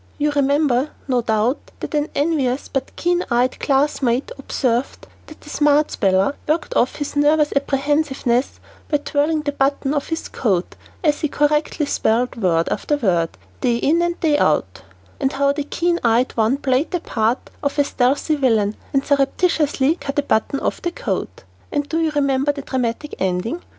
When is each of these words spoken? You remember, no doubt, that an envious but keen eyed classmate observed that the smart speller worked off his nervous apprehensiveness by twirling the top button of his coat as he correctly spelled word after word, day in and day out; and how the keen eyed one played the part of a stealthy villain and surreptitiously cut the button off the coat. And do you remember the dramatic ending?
You 0.17 0.31
remember, 0.31 0.89
no 1.07 1.21
doubt, 1.21 1.59
that 1.79 1.93
an 1.93 2.09
envious 2.15 2.67
but 2.67 2.95
keen 2.95 3.23
eyed 3.29 3.59
classmate 3.59 4.31
observed 4.39 5.05
that 5.27 5.41
the 5.41 5.49
smart 5.51 5.91
speller 5.91 6.35
worked 6.47 6.75
off 6.75 6.95
his 6.95 7.15
nervous 7.15 7.53
apprehensiveness 7.55 8.59
by 8.89 8.97
twirling 8.97 9.43
the 9.43 9.51
top 9.51 9.59
button 9.59 9.93
of 9.93 10.07
his 10.07 10.27
coat 10.27 10.73
as 11.03 11.21
he 11.21 11.27
correctly 11.27 11.85
spelled 11.85 12.35
word 12.35 12.67
after 12.69 12.97
word, 12.97 13.29
day 13.59 13.75
in 13.75 14.01
and 14.01 14.19
day 14.21 14.39
out; 14.39 14.81
and 15.19 15.33
how 15.33 15.51
the 15.53 15.63
keen 15.65 15.99
eyed 16.03 16.35
one 16.35 16.57
played 16.57 16.89
the 16.89 16.99
part 16.99 17.51
of 17.61 17.77
a 17.77 17.83
stealthy 17.83 18.33
villain 18.37 18.75
and 18.93 19.05
surreptitiously 19.05 19.97
cut 19.97 20.15
the 20.15 20.23
button 20.23 20.59
off 20.61 20.81
the 20.81 20.91
coat. 20.91 21.43
And 21.71 21.87
do 21.87 21.99
you 21.99 22.09
remember 22.09 22.51
the 22.51 22.63
dramatic 22.63 23.13
ending? 23.19 23.61